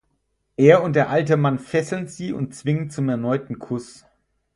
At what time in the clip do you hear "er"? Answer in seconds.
0.57-0.81